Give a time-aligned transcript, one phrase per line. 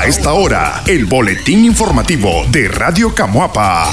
[0.00, 3.92] A esta hora, el boletín informativo de Radio Camuapa.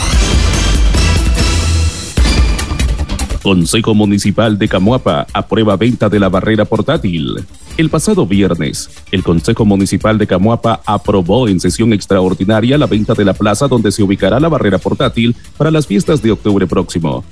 [3.43, 7.45] Consejo Municipal de Camuapa aprueba venta de la barrera portátil.
[7.75, 13.25] El pasado viernes, el Consejo Municipal de Camuapa aprobó en sesión extraordinaria la venta de
[13.25, 17.25] la plaza donde se ubicará la barrera portátil para las fiestas de octubre próximo.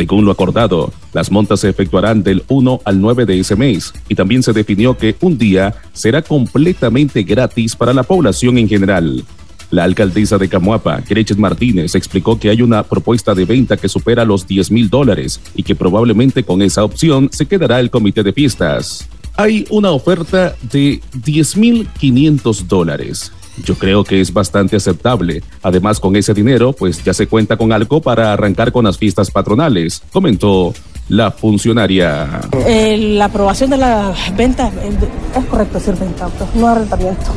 [0.00, 4.14] Según lo acordado, las montas se efectuarán del 1 al 9 de ese mes y
[4.14, 9.22] también se definió que un día será completamente gratis para la población en general.
[9.70, 14.24] La alcaldesa de Camuapa, Gretchen Martínez, explicó que hay una propuesta de venta que supera
[14.24, 18.32] los 10 mil dólares y que probablemente con esa opción se quedará el comité de
[18.32, 19.06] fiestas.
[19.36, 23.32] Hay una oferta de 10 mil 500 dólares.
[23.64, 25.42] Yo creo que es bastante aceptable.
[25.62, 29.30] Además, con ese dinero, pues ya se cuenta con algo para arrancar con las fiestas
[29.30, 30.72] patronales, comentó
[31.10, 32.40] la funcionaria.
[32.66, 34.92] Eh, la aprobación de la venta, eh,
[35.36, 37.32] es correcto decir venta, no arrendamiento.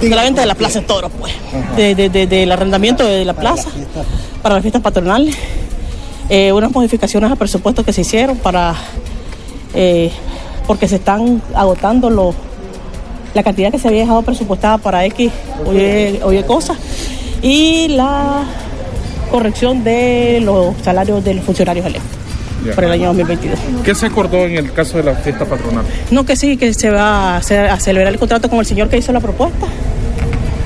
[0.00, 1.32] De la venta de la Plaza de Toro, pues.
[1.76, 3.68] del arrendamiento de la plaza
[4.42, 5.36] para las fiestas patronales.
[6.30, 8.74] Eh, unas modificaciones a presupuesto que se hicieron para.
[10.66, 12.34] porque se están agotando los
[13.38, 15.30] la cantidad que se había dejado presupuestada para X
[15.64, 16.76] oye, cosas
[17.40, 18.42] y la
[19.30, 22.10] corrección de los salarios de los funcionarios electos.
[22.74, 23.58] para el año 2022.
[23.84, 25.84] ¿Qué se acordó en el caso de la fiesta patronal?
[26.10, 28.88] No, que sí, que se va a, hacer, a celebrar el contrato con el señor
[28.88, 29.66] que hizo la propuesta.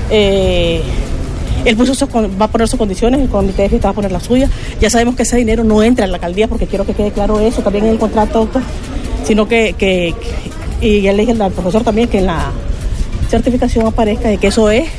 [0.09, 0.81] Eh,
[1.63, 4.19] él puso va a poner sus condiciones, el comité de fiesta va a poner la
[4.19, 4.49] suya.
[4.81, 7.39] Ya sabemos que ese dinero no entra en la alcaldía porque quiero que quede claro
[7.39, 8.49] eso también en el contrato,
[9.25, 10.15] sino que, que,
[10.83, 12.51] y ya le dije al profesor también que la
[13.29, 14.89] certificación aparezca de que eso es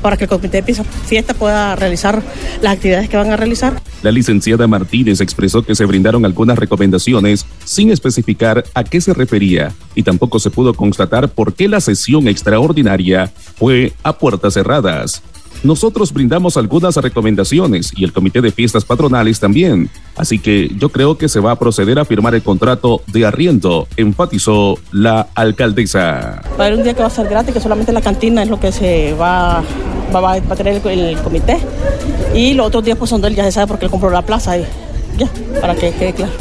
[0.00, 2.22] para que el comité de fiesta pueda realizar
[2.62, 3.82] las actividades que van a realizar.
[4.02, 9.74] La licenciada Martínez expresó que se brindaron algunas recomendaciones sin especificar a qué se refería
[9.94, 15.22] y tampoco se pudo constatar por qué la sesión extraordinaria fue a puertas cerradas.
[15.62, 21.18] Nosotros brindamos algunas recomendaciones y el comité de fiestas patronales también, así que yo creo
[21.18, 26.42] que se va a proceder a firmar el contrato de arriendo, enfatizó la alcaldesa.
[26.58, 28.48] Va a haber un día que va a ser gratis, que solamente la cantina es
[28.48, 29.62] lo que se va,
[30.14, 31.58] va, a tener el, comité.
[32.34, 34.22] Y los otros días pues son de él, ya se sabe porque él compró la
[34.22, 34.64] plaza y
[35.60, 36.32] para que quede claro.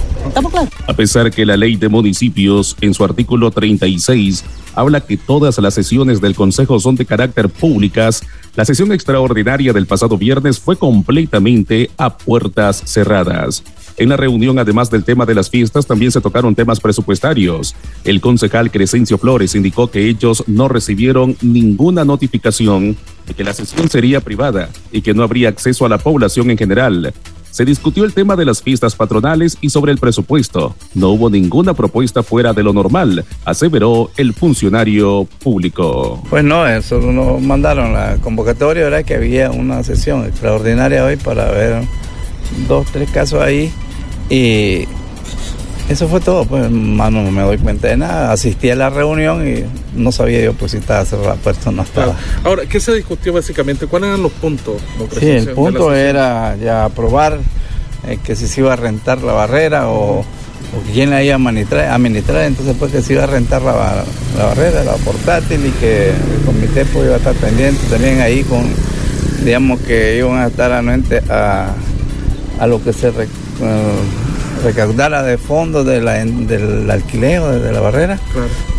[0.87, 4.43] A pesar que la ley de municipios en su artículo 36
[4.75, 8.23] habla que todas las sesiones del Consejo son de carácter públicas,
[8.55, 13.63] la sesión extraordinaria del pasado viernes fue completamente a puertas cerradas.
[13.97, 17.75] En la reunión, además del tema de las fiestas, también se tocaron temas presupuestarios.
[18.03, 22.95] El concejal Crescencio Flores indicó que ellos no recibieron ninguna notificación
[23.27, 26.57] de que la sesión sería privada y que no habría acceso a la población en
[26.57, 27.13] general
[27.51, 30.75] se discutió el tema de las fiestas patronales y sobre el presupuesto.
[30.93, 36.23] No hubo ninguna propuesta fuera de lo normal, aseveró el funcionario público.
[36.29, 41.51] Pues no, eso nos mandaron la convocatoria, era que había una sesión extraordinaria hoy para
[41.51, 41.83] ver
[42.67, 43.71] dos, tres casos ahí
[44.29, 44.85] y
[45.89, 48.31] eso fue todo, pues mano, no me doy cuenta de nada.
[48.31, 51.71] Asistí a la reunión y no sabía yo pues si estaba cerrada la puerta o
[51.71, 52.15] no estaba.
[52.43, 53.87] Ahora, ¿qué se discutió básicamente?
[53.87, 54.81] ¿Cuáles eran los puntos?
[55.19, 57.39] Sí, el punto era ya aprobar
[58.07, 60.23] eh, que si se iba a rentar la barrera o,
[60.93, 64.05] quién la iba a administrar, entonces pues que se iba a rentar la,
[64.37, 68.65] barrera, la portátil y que el comité pues iba a estar pendiente también ahí con,
[69.43, 71.73] digamos que iban a estar anuente a,
[72.59, 73.11] a lo que se
[74.63, 76.07] recaudara de fondos del
[76.89, 78.19] alquiler de la barrera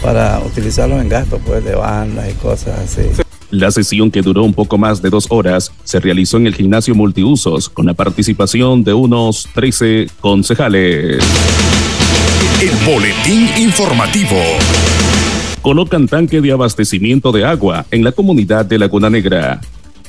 [0.02, 3.02] para utilizarlos en gastos pues, de bandas y cosas así.
[3.50, 6.94] La sesión que duró un poco más de dos horas se realizó en el gimnasio
[6.94, 11.24] multiusos con la participación de unos 13 concejales.
[12.62, 14.36] El boletín informativo.
[15.62, 19.60] Colocan tanque de abastecimiento de agua en la comunidad de Laguna Negra.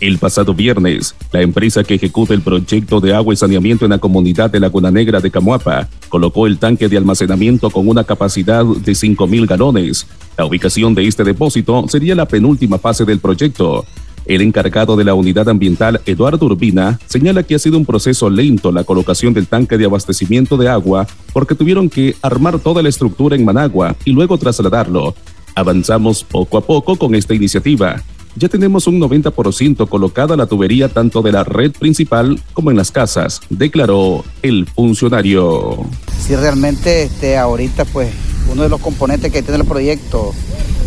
[0.02, 4.00] El pasado viernes, la empresa que ejecuta el proyecto de agua y saneamiento en la
[4.00, 8.94] comunidad de Laguna Negra de Camuapa colocó el tanque de almacenamiento con una capacidad de
[8.94, 10.08] 5.000 galones.
[10.40, 13.86] La ubicación de este depósito sería la penúltima fase del proyecto.
[14.26, 18.72] El encargado de la unidad ambiental, Eduardo Urbina, señala que ha sido un proceso lento
[18.72, 23.36] la colocación del tanque de abastecimiento de agua porque tuvieron que armar toda la estructura
[23.36, 25.14] en Managua y luego trasladarlo.
[25.54, 28.02] Avanzamos poco a poco con esta iniciativa
[28.36, 32.92] ya tenemos un 90% colocada la tubería tanto de la red principal como en las
[32.92, 35.86] casas, declaró el funcionario.
[36.20, 38.10] Si realmente este, ahorita pues
[38.52, 40.34] uno de los componentes que tiene el proyecto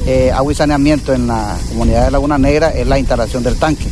[0.06, 3.87] eh, agua y saneamiento en la comunidad de Laguna Negra es la instalación del tanque.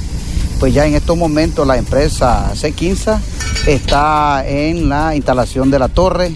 [0.60, 3.19] Pues ya en estos momentos la empresa C15
[3.66, 6.34] está en la instalación de la torre.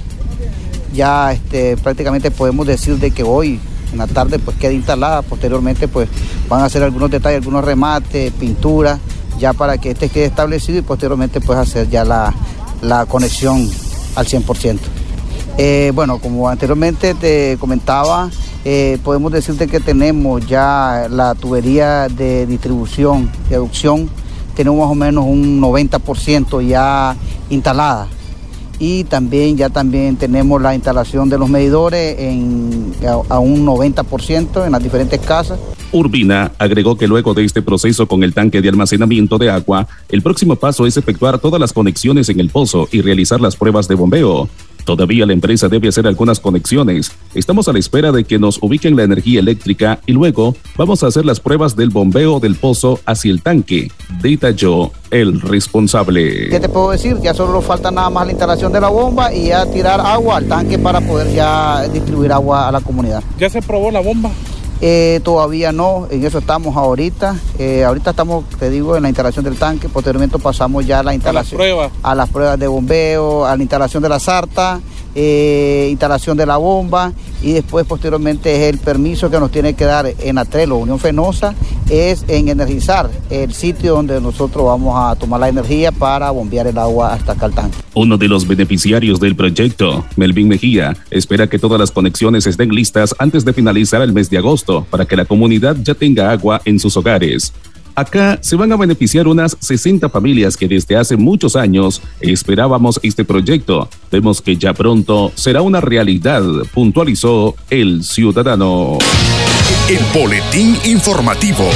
[0.94, 3.60] Ya este, prácticamente podemos decir de que hoy
[3.92, 6.08] en la tarde pues queda instalada, posteriormente pues
[6.48, 8.98] van a hacer algunos detalles, algunos remates, pintura,
[9.38, 12.34] ya para que este quede establecido y posteriormente pues hacer ya la,
[12.82, 13.68] la conexión
[14.14, 14.78] al 100%.
[15.58, 18.30] Eh, bueno, como anteriormente te comentaba,
[18.64, 24.10] eh, podemos decirte que tenemos ya la tubería de distribución, de adducción,
[24.54, 27.16] tenemos más o menos un 90% ya
[27.48, 28.08] instalada.
[28.78, 34.66] Y también ya también tenemos la instalación de los medidores en, a, a un 90%
[34.66, 35.58] en las diferentes casas.
[35.92, 40.22] Urbina agregó que luego de este proceso con el tanque de almacenamiento de agua, el
[40.22, 43.94] próximo paso es efectuar todas las conexiones en el pozo y realizar las pruebas de
[43.94, 44.48] bombeo.
[44.86, 47.10] Todavía la empresa debe hacer algunas conexiones.
[47.34, 51.08] Estamos a la espera de que nos ubiquen la energía eléctrica y luego vamos a
[51.08, 53.90] hacer las pruebas del bombeo del pozo hacia el tanque,
[54.22, 56.50] detalló el responsable.
[56.50, 57.16] ¿Qué te puedo decir?
[57.20, 60.46] Ya solo falta nada más la instalación de la bomba y ya tirar agua al
[60.46, 63.24] tanque para poder ya distribuir agua a la comunidad.
[63.40, 64.30] ¿Ya se probó la bomba?
[64.80, 67.36] Eh, todavía no, en eso estamos ahorita.
[67.58, 69.88] Eh, ahorita estamos, te digo, en la instalación del tanque.
[69.88, 71.60] Posteriormente pasamos ya a la instalación.
[71.60, 71.92] A las pruebas.
[72.02, 74.80] A las pruebas de bombeo, a la instalación de la sarta,
[75.14, 79.86] eh, instalación de la bomba y después posteriormente es el permiso que nos tiene que
[79.86, 81.54] dar en Atrelo, Unión Fenosa,
[81.88, 86.78] es en energizar el sitio donde nosotros vamos a tomar la energía para bombear el
[86.78, 87.78] agua hasta acá al tanque.
[87.94, 93.14] Uno de los beneficiarios del proyecto, Melvin Mejía, espera que todas las conexiones estén listas
[93.18, 96.78] antes de finalizar el mes de agosto para que la comunidad ya tenga agua en
[96.78, 97.52] sus hogares.
[97.96, 103.24] Acá se van a beneficiar unas 60 familias que desde hace muchos años esperábamos este
[103.24, 103.88] proyecto.
[104.12, 106.42] Vemos que ya pronto será una realidad,
[106.74, 108.98] puntualizó el ciudadano.
[109.88, 111.70] El boletín informativo.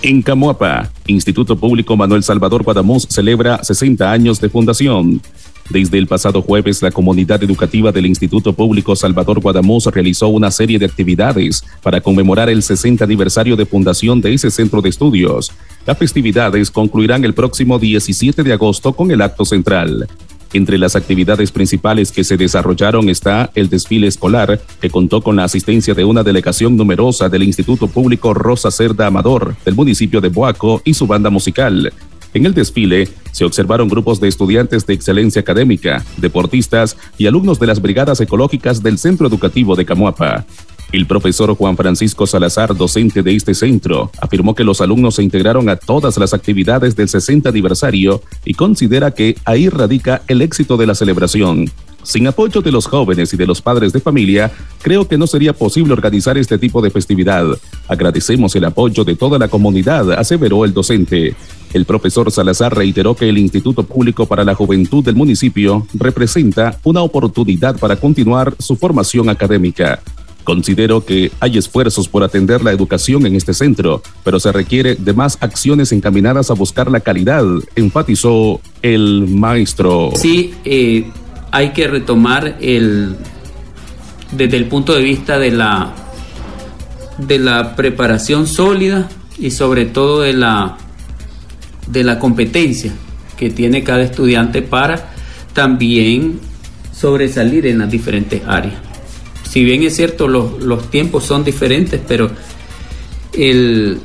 [0.00, 5.20] En Camuapa, Instituto Público Manuel Salvador Guadamuz celebra 60 años de fundación.
[5.68, 10.78] Desde el pasado jueves, la comunidad educativa del Instituto Público Salvador Guadamuz realizó una serie
[10.78, 15.52] de actividades para conmemorar el 60 aniversario de fundación de ese centro de estudios.
[15.84, 20.08] Las festividades concluirán el próximo 17 de agosto con el acto central.
[20.52, 25.44] Entre las actividades principales que se desarrollaron está el desfile escolar, que contó con la
[25.44, 30.82] asistencia de una delegación numerosa del Instituto Público Rosa Cerda Amador del municipio de Boaco
[30.84, 31.92] y su banda musical.
[32.34, 37.66] En el desfile se observaron grupos de estudiantes de excelencia académica, deportistas y alumnos de
[37.66, 40.46] las brigadas ecológicas del Centro Educativo de Camuapa.
[40.92, 45.68] El profesor Juan Francisco Salazar, docente de este centro, afirmó que los alumnos se integraron
[45.68, 50.86] a todas las actividades del 60 aniversario y considera que ahí radica el éxito de
[50.86, 51.70] la celebración.
[52.02, 54.50] Sin apoyo de los jóvenes y de los padres de familia,
[54.82, 57.46] creo que no sería posible organizar este tipo de festividad.
[57.86, 61.36] Agradecemos el apoyo de toda la comunidad, aseveró el docente.
[61.72, 67.02] El profesor Salazar reiteró que el Instituto Público para la Juventud del municipio representa una
[67.02, 70.00] oportunidad para continuar su formación académica.
[70.50, 75.12] Considero que hay esfuerzos por atender la educación en este centro, pero se requiere de
[75.12, 77.44] más acciones encaminadas a buscar la calidad,
[77.76, 80.10] enfatizó el maestro.
[80.16, 81.08] Sí, eh,
[81.52, 83.14] hay que retomar el
[84.32, 85.94] desde el punto de vista de la
[87.16, 89.08] de la preparación sólida
[89.38, 90.78] y sobre todo de la
[91.86, 92.92] de la competencia
[93.36, 95.12] que tiene cada estudiante para
[95.52, 96.40] también
[96.92, 98.89] sobresalir en las diferentes áreas.
[99.50, 102.30] Si bien es cierto, los, los tiempos son diferentes, pero
[103.32, 103.98] el,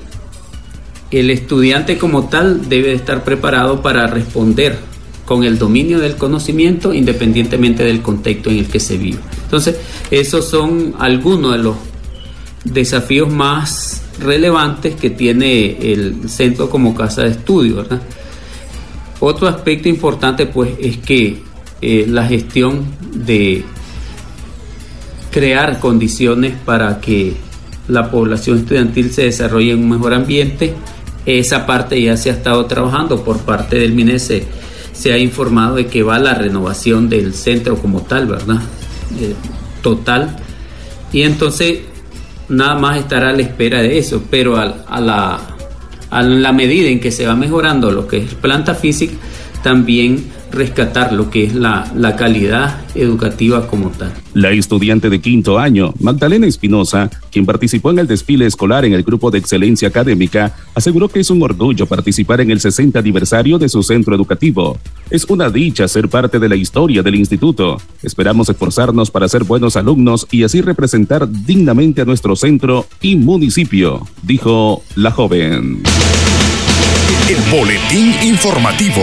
[1.11, 4.79] el estudiante como tal debe estar preparado para responder
[5.23, 9.19] con el dominio del conocimiento independientemente del contexto en el que se vive.
[9.43, 9.75] Entonces,
[10.09, 11.75] esos son algunos de los
[12.63, 17.75] desafíos más relevantes que tiene el centro como casa de estudio.
[17.75, 18.01] ¿verdad?
[19.19, 21.43] Otro aspecto importante pues es que
[21.81, 23.63] eh, la gestión de
[25.35, 27.33] crear condiciones para que
[27.89, 30.73] la población estudiantil se desarrolle en un mejor ambiente,
[31.25, 34.47] esa parte ya se ha estado trabajando por parte del MINESE
[34.93, 38.61] se ha informado de que va la renovación del centro como tal, ¿verdad?
[39.19, 39.33] Eh,
[39.81, 40.37] total.
[41.11, 41.79] Y entonces
[42.47, 45.41] nada más estará a la espera de eso, pero a, a, la,
[46.11, 49.15] a la medida en que se va mejorando lo que es planta física,
[49.63, 54.13] también rescatar lo que es la, la, calidad educativa como tal.
[54.33, 59.03] La estudiante de quinto año, Magdalena Espinosa, quien participó en el desfile escolar en el
[59.03, 63.69] grupo de excelencia académica, aseguró que es un orgullo participar en el 60 aniversario de
[63.69, 64.77] su centro educativo.
[65.09, 67.77] Es una dicha ser parte de la historia del instituto.
[68.01, 74.07] Esperamos esforzarnos para ser buenos alumnos y así representar dignamente a nuestro centro y municipio,
[74.23, 75.83] dijo la joven.
[77.27, 79.01] El boletín informativo.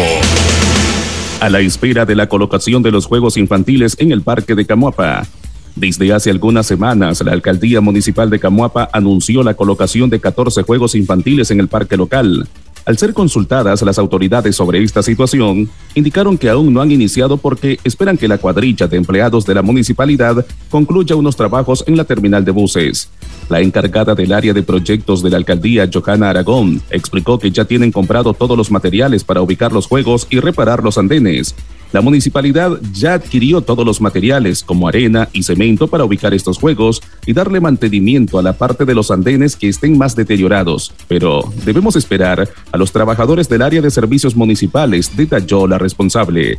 [1.43, 5.27] A la espera de la colocación de los juegos infantiles en el Parque de Camuapa,
[5.75, 10.95] Desde hace algunas semanas, la alcaldía municipal de Camuapa anunció la colocación de 14 juegos
[10.95, 12.47] infantiles en el parque local.
[12.85, 17.79] Al ser consultadas las autoridades sobre esta situación, indicaron que aún no han iniciado porque
[17.85, 22.45] esperan que la cuadrilla de empleados de la municipalidad concluya unos trabajos en la terminal
[22.45, 23.09] de buses.
[23.49, 27.93] La encargada del área de proyectos de la alcaldía, Johanna Aragón, explicó que ya tienen
[27.93, 31.55] comprado todos los materiales para ubicar los juegos y reparar los andenes.
[31.93, 37.03] La municipalidad ya adquirió todos los materiales como arena y cemento para ubicar estos juegos
[37.27, 40.93] y darle mantenimiento a la parte de los andenes que estén más deteriorados.
[41.07, 46.59] Pero debemos esperar a los trabajadores del área de servicios municipales, detalló la responsable.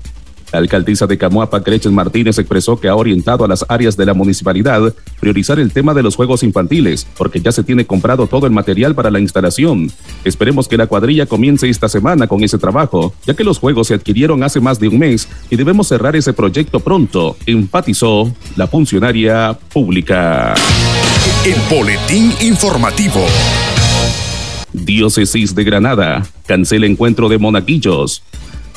[0.54, 4.14] La alcaldesa de Camoapa, Gretchen Martínez, expresó que ha orientado a las áreas de la
[4.14, 8.54] municipalidad priorizar el tema de los juegos infantiles, porque ya se tiene comprado todo el
[8.54, 9.92] material para la instalación.
[10.24, 13.96] Esperemos que la cuadrilla comience esta semana con ese trabajo, ya que los juegos se
[13.96, 19.58] adquirieron hace más de un mes y debemos cerrar ese proyecto pronto, enfatizó la funcionaria
[19.74, 20.54] pública.
[21.46, 23.26] El boletín informativo.
[24.72, 28.22] Diócesis de Granada cancela encuentro de monaguillos.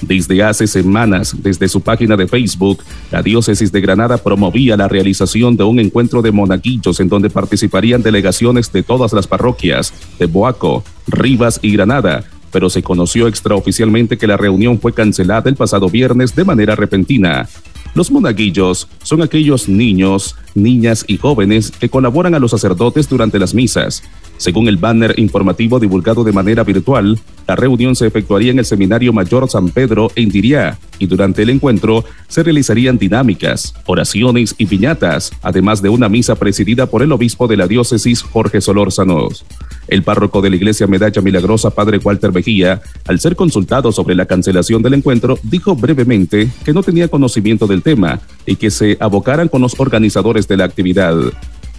[0.03, 5.57] Desde hace semanas, desde su página de Facebook, la Diócesis de Granada promovía la realización
[5.57, 10.85] de un encuentro de monaguillos en donde participarían delegaciones de todas las parroquias de Boaco,
[11.07, 16.35] Rivas y Granada, pero se conoció extraoficialmente que la reunión fue cancelada el pasado viernes
[16.35, 17.49] de manera repentina.
[17.97, 23.55] Los monaguillos son aquellos niños, niñas y jóvenes que colaboran a los sacerdotes durante las
[23.55, 24.03] misas.
[24.37, 29.15] Según el banner informativo divulgado de manera virtual, la reunión se efectuaría en el Seminario
[29.15, 35.33] Mayor San Pedro en Diría y durante el encuentro se realizarían dinámicas, oraciones y piñatas,
[35.43, 39.45] además de una misa presidida por el obispo de la diócesis Jorge Solórzanos.
[39.89, 44.27] El párroco de la iglesia Medalla Milagrosa, padre Walter Mejía, al ser consultado sobre la
[44.27, 49.47] cancelación del encuentro, dijo brevemente que no tenía conocimiento del tema y que se abocaran
[49.47, 51.15] con los organizadores de la actividad.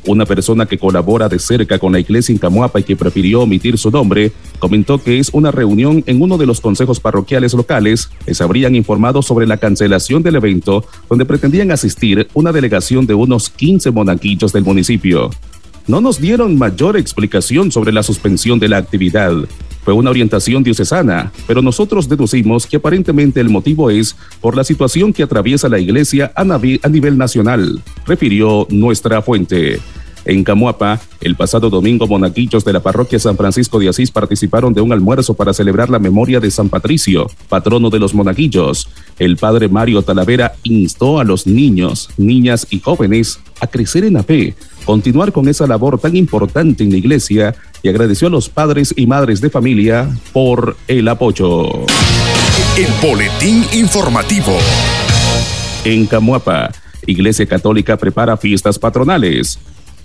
[0.05, 3.77] Una persona que colabora de cerca con la iglesia en Camuapa y que prefirió omitir
[3.77, 8.09] su nombre, comentó que es una reunión en uno de los consejos parroquiales locales.
[8.25, 13.49] Les habrían informado sobre la cancelación del evento, donde pretendían asistir una delegación de unos
[13.49, 15.29] 15 monaguillos del municipio.
[15.87, 19.33] No nos dieron mayor explicación sobre la suspensión de la actividad.
[19.87, 25.13] Fue una orientación diocesana, pero nosotros deducimos que aparentemente el motivo es por la situación
[25.13, 26.43] que atraviesa la iglesia a,
[26.89, 29.79] nivel nacional, refirió nuestra fuente.
[30.27, 34.81] En Camuapa, el pasado domingo, monaguillos de la parroquia San Francisco de Asís participaron de
[34.81, 38.89] un almuerzo para celebrar la memoria de San Patricio, patrono de los monaguillos.
[39.19, 44.23] El padre Mario Talavera instó a los niños, niñas y jóvenes a crecer en la
[44.23, 44.53] fe,
[44.83, 49.07] continuar con esa labor tan importante en la iglesia y agradeció a los padres y
[49.07, 51.69] madres de familia por el apoyo.
[52.77, 54.57] El boletín informativo.
[55.85, 56.73] En Camuapa,
[57.05, 59.57] Iglesia Católica prepara fiestas patronales.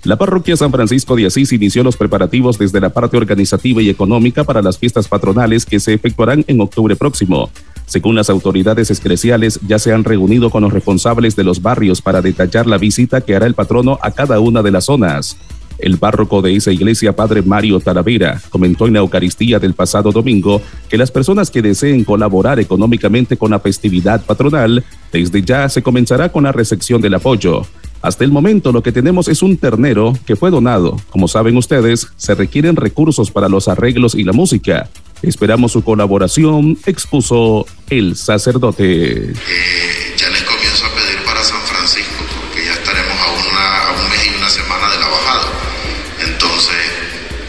[0.05, 4.43] La parroquia San Francisco de Asís inició los preparativos desde la parte organizativa y económica
[4.43, 7.51] para las fiestas patronales que se efectuarán en octubre próximo.
[7.87, 12.21] Según las autoridades escreciales, ya se han reunido con los responsables de los barrios para
[12.21, 15.37] detallar la visita que hará el patrono a cada una de las zonas.
[15.79, 20.61] El párroco de esa iglesia, Padre Mario Talavera, comentó en la Eucaristía del pasado domingo
[20.89, 26.31] que las personas que deseen colaborar económicamente con la festividad patronal, desde ya se comenzará
[26.31, 27.63] con la recepción del apoyo.
[28.03, 31.01] Hasta el momento lo que tenemos es un ternero que fue donado.
[31.11, 34.91] Como saben ustedes, se requieren recursos para los arreglos y la música.
[35.23, 39.31] Esperamos su colaboración, expuso el sacerdote.
[39.31, 39.35] Eh,
[40.17, 44.37] ya les comienzo a pedir para San Francisco, porque ya estaremos a, un mes y
[44.37, 45.47] una semana de la bajada.
[46.27, 46.83] Entonces,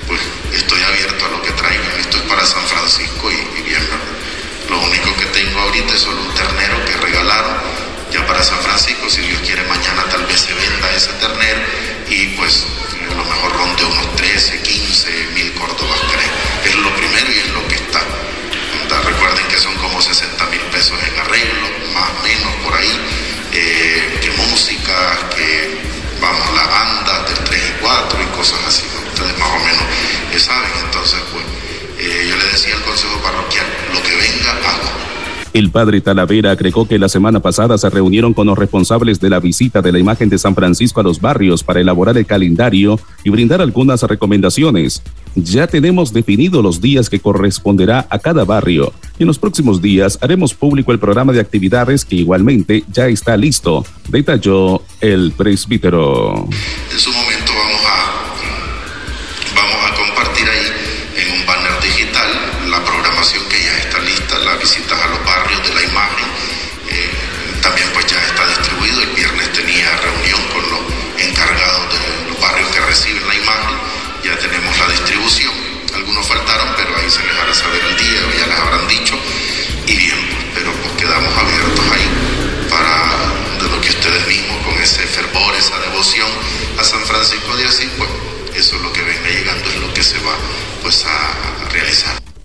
[0.07, 0.21] pues
[0.53, 1.99] estoy abierto a lo que traigan.
[1.99, 3.81] Esto es para San Francisco y, y bien,
[4.69, 6.22] lo único que tengo ahorita es solo
[8.27, 11.61] para San Francisco, si Dios quiere mañana tal vez se venda ese ternero
[12.09, 12.65] y pues
[13.09, 15.99] a lo mejor ronde unos 13, 15 mil córdobas,
[16.65, 18.01] Es lo primero y es lo que está.
[19.03, 22.99] Recuerden que son como 60 mil pesos en arreglo, más o menos por ahí,
[23.51, 25.52] eh, que música, que
[35.53, 39.39] el padre Talavera agregó que la semana pasada se reunieron con los responsables de la
[39.39, 43.29] visita de la imagen de San Francisco a los barrios para elaborar el calendario y
[43.29, 45.01] brindar algunas recomendaciones.
[45.35, 50.17] Ya tenemos definido los días que corresponderá a cada barrio y en los próximos días
[50.21, 56.47] haremos público el programa de actividades que igualmente ya está listo, detalló el presbítero.
[56.91, 57.92] En su momento vamos a,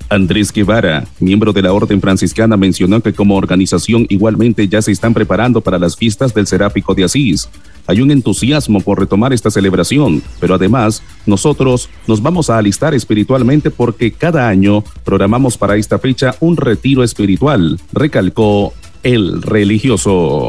[0.08, 5.14] Andrés Guevara, miembro de la Orden Franciscana, mencionó que como organización igualmente ya se están
[5.14, 7.48] preparando para las fiestas del Seráfico de Asís.
[7.86, 13.70] Hay un entusiasmo por retomar esta celebración, pero además nosotros nos vamos a alistar espiritualmente
[13.70, 18.72] porque cada año programamos para esta fecha un retiro espiritual, recalcó
[19.02, 20.46] el religioso.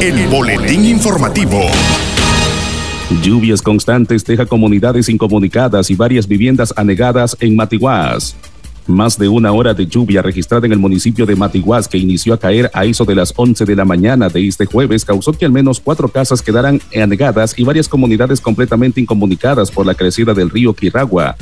[0.00, 1.60] El boletín informativo.
[3.22, 8.34] Lluvias constantes deja comunidades incomunicadas y varias viviendas anegadas en Matiguás.
[8.86, 12.38] Más de una hora de lluvia registrada en el municipio de Matiguás que inició a
[12.38, 15.52] caer a eso de las 11 de la mañana de este jueves causó que al
[15.52, 20.74] menos cuatro casas quedaran anegadas y varias comunidades completamente incomunicadas por la crecida del río
[20.74, 21.36] Quiragua.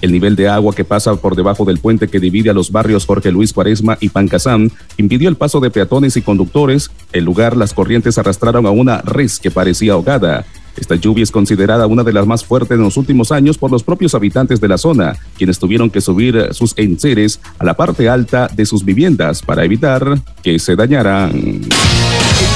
[0.00, 3.04] El nivel de agua que pasa por debajo del puente que divide a los barrios
[3.04, 6.90] Jorge Luis Cuaresma y Pancasán impidió el paso de peatones y conductores.
[7.12, 10.46] El lugar, las corrientes arrastraron a una res que parecía ahogada.
[10.80, 13.82] Esta lluvia es considerada una de las más fuertes en los últimos años por los
[13.82, 18.48] propios habitantes de la zona, quienes tuvieron que subir sus enseres a la parte alta
[18.48, 21.60] de sus viviendas para evitar que se dañaran.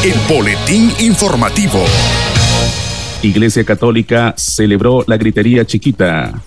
[0.03, 1.85] El boletín informativo.
[3.23, 6.43] Iglesia Católica celebró la gritería chiquita.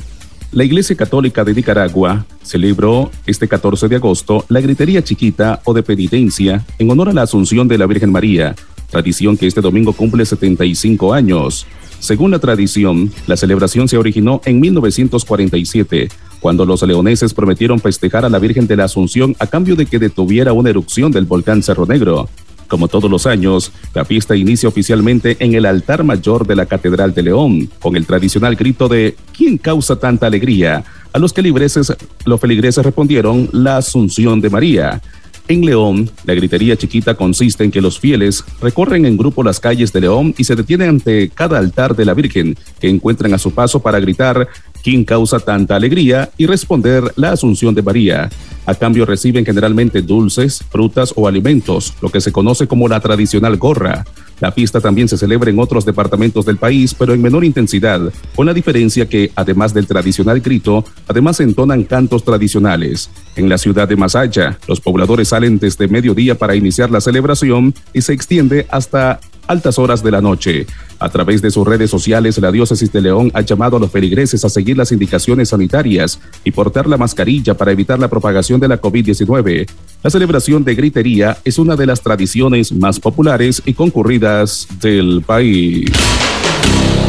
[0.51, 5.83] La Iglesia Católica de Nicaragua celebró este 14 de agosto la gritería chiquita o de
[5.83, 8.55] penitencia en honor a la Asunción de la Virgen María,
[8.89, 11.65] tradición que este domingo cumple 75 años.
[11.99, 18.29] Según la tradición, la celebración se originó en 1947, cuando los leoneses prometieron festejar a
[18.29, 21.85] la Virgen de la Asunción a cambio de que detuviera una erupción del volcán Cerro
[21.85, 22.29] Negro.
[22.67, 27.13] Como todos los años, la fiesta inicia oficialmente en el altar mayor de la Catedral
[27.13, 30.83] de León, con el tradicional grito de ¿Quién causa tanta alegría?
[31.13, 35.01] A los que los feligreses respondieron la Asunción de María.
[35.49, 39.93] En León, la gritería chiquita consiste en que los fieles recorren en grupo las calles
[39.93, 43.51] de León y se detienen ante cada altar de la Virgen que encuentran a su
[43.51, 44.49] paso para gritar
[44.83, 46.29] ¿Quién causa tanta alegría?
[46.37, 48.29] y responder la Asunción de María.
[48.65, 53.55] A cambio reciben generalmente dulces, frutas o alimentos, lo que se conoce como la tradicional
[53.55, 54.03] gorra.
[54.39, 58.01] La fiesta también se celebra en otros departamentos del país, pero en menor intensidad,
[58.35, 63.09] con la diferencia que, además del tradicional grito, además entonan cantos tradicionales.
[63.35, 68.01] En la ciudad de Masaya, los pobladores salen desde mediodía para iniciar la celebración y
[68.01, 70.67] se extiende hasta altas horas de la noche.
[70.99, 74.43] A través de sus redes sociales, la diócesis de León ha llamado a los feligreses
[74.45, 78.81] a seguir las indicaciones sanitarias y portar la mascarilla para evitar la propagación de la
[78.81, 79.67] COVID-19.
[80.03, 85.91] La celebración de gritería es una de las tradiciones más populares y concurridas del país.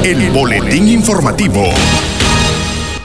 [0.05, 1.65] El boletín informativo.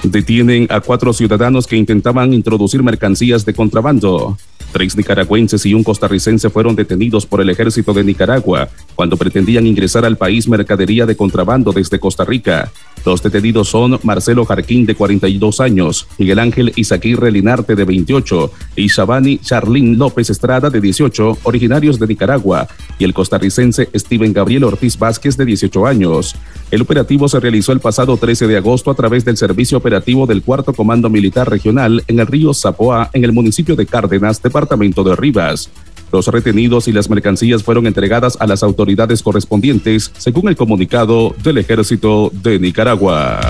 [0.03, 4.37] Detienen a cuatro ciudadanos que intentaban introducir mercancías de contrabando.
[4.73, 10.03] Tres nicaragüenses y un costarricense fueron detenidos por el ejército de Nicaragua cuando pretendían ingresar
[10.03, 12.71] al país mercadería de contrabando desde Costa Rica.
[13.05, 18.87] Los detenidos son Marcelo Jarquín, de 42 años, Miguel Ángel Isaquirre Linarte, de 28, y
[18.87, 24.97] Shabani Charlín López Estrada, de 18, originarios de Nicaragua, y el costarricense Steven Gabriel Ortiz
[24.97, 26.35] Vázquez, de 18 años.
[26.71, 30.41] El operativo se realizó el pasado 13 de agosto a través del Servicio Operativo del
[30.41, 35.15] Cuarto Comando Militar Regional en el río Zapoa, en el municipio de Cárdenas, departamento de
[35.15, 35.69] Rivas.
[36.11, 41.57] Los retenidos y las mercancías fueron entregadas a las autoridades correspondientes, según el comunicado del
[41.57, 43.41] Ejército de Nicaragua.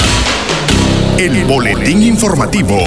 [1.19, 2.79] El boletín informativo.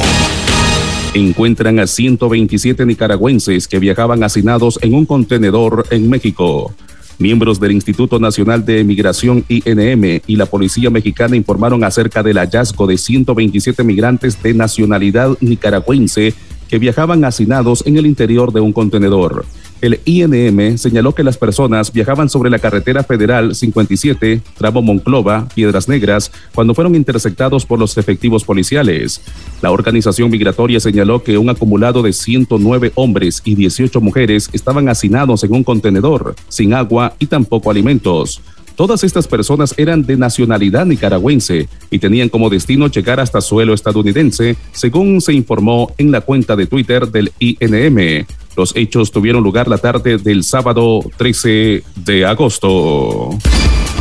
[1.14, 6.74] Encuentran a 127 nicaragüenses que viajaban hacinados en un contenedor en México.
[7.18, 12.86] Miembros del Instituto Nacional de Migración INM y la Policía Mexicana informaron acerca del hallazgo
[12.86, 16.34] de 127 migrantes de nacionalidad nicaragüense
[16.68, 19.44] que viajaban hacinados en el interior de un contenedor.
[19.83, 25.87] El INM señaló que las personas viajaban sobre la carretera federal 57, tramo Monclova, Piedras
[25.87, 29.20] Negras, cuando fueron interceptados por los efectivos policiales.
[29.61, 35.44] La organización migratoria señaló que un acumulado de 109 hombres y 18 mujeres estaban hacinados
[35.44, 38.40] en un contenedor, sin agua y tampoco alimentos.
[38.76, 44.56] Todas estas personas eran de nacionalidad nicaragüense y tenían como destino llegar hasta suelo estadounidense,
[44.72, 48.26] según se informó en la cuenta de Twitter del INM.
[48.54, 53.30] Los hechos tuvieron lugar la tarde del sábado 13 de agosto.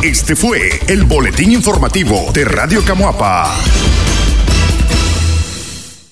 [0.02, 3.56] Este fue el boletín informativo de Radio Camuapa.